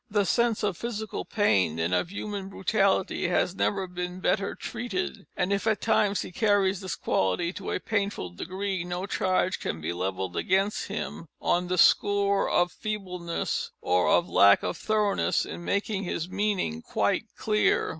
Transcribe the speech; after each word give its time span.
The 0.09 0.25
sense 0.25 0.63
of 0.63 0.77
physical 0.77 1.25
pain 1.25 1.77
and 1.77 1.93
of 1.93 2.09
human 2.11 2.49
brutality 2.49 3.27
has 3.27 3.53
never 3.53 3.85
been 3.85 4.19
better 4.19 4.55
treated, 4.55 5.27
and, 5.37 5.53
if 5.53 5.67
at 5.67 5.79
times 5.79 6.21
he 6.23 6.31
carries 6.31 6.79
this 6.81 6.95
quality 6.95 7.53
to 7.53 7.69
a 7.69 7.79
painful 7.79 8.31
degree, 8.31 8.83
no 8.83 9.05
charge 9.05 9.59
could 9.59 9.79
be 9.79 9.93
levelled 9.93 10.35
against 10.35 10.87
him 10.87 11.27
on 11.39 11.67
the 11.67 11.77
score 11.77 12.49
of 12.49 12.71
feebleness 12.71 13.69
or 13.79 14.09
of 14.09 14.27
lack 14.27 14.63
of 14.63 14.75
thoroughness 14.75 15.45
in 15.45 15.63
making 15.63 16.03
his 16.03 16.27
meaning 16.27 16.81
quite 16.81 17.25
clear. 17.37 17.89